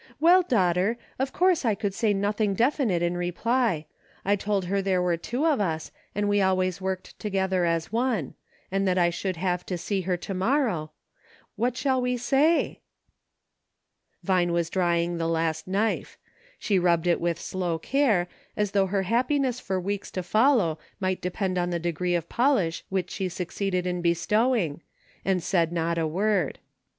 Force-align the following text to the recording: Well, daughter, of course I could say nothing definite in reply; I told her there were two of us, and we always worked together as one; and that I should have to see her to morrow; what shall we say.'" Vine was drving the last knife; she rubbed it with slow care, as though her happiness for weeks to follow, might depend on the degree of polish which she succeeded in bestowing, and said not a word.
Well, 0.19 0.41
daughter, 0.41 0.97
of 1.19 1.31
course 1.31 1.63
I 1.63 1.75
could 1.75 1.93
say 1.93 2.11
nothing 2.11 2.55
definite 2.55 3.03
in 3.03 3.15
reply; 3.15 3.85
I 4.25 4.35
told 4.35 4.65
her 4.65 4.81
there 4.81 4.99
were 4.99 5.15
two 5.15 5.45
of 5.45 5.59
us, 5.61 5.91
and 6.15 6.27
we 6.27 6.41
always 6.41 6.81
worked 6.81 7.19
together 7.19 7.65
as 7.65 7.91
one; 7.91 8.33
and 8.71 8.87
that 8.87 8.97
I 8.97 9.11
should 9.11 9.37
have 9.37 9.63
to 9.67 9.77
see 9.77 10.01
her 10.01 10.17
to 10.17 10.33
morrow; 10.33 10.89
what 11.55 11.77
shall 11.77 12.01
we 12.01 12.17
say.'" 12.17 12.79
Vine 14.23 14.51
was 14.51 14.71
drving 14.71 15.19
the 15.19 15.27
last 15.27 15.67
knife; 15.67 16.17
she 16.57 16.79
rubbed 16.79 17.05
it 17.05 17.21
with 17.21 17.39
slow 17.39 17.77
care, 17.77 18.27
as 18.57 18.71
though 18.71 18.87
her 18.87 19.03
happiness 19.03 19.59
for 19.59 19.79
weeks 19.79 20.09
to 20.13 20.23
follow, 20.23 20.79
might 20.99 21.21
depend 21.21 21.59
on 21.59 21.69
the 21.69 21.77
degree 21.77 22.15
of 22.15 22.27
polish 22.27 22.83
which 22.89 23.11
she 23.11 23.29
succeeded 23.29 23.85
in 23.85 24.01
bestowing, 24.01 24.81
and 25.23 25.43
said 25.43 25.71
not 25.71 25.99
a 25.99 26.07
word. 26.07 26.57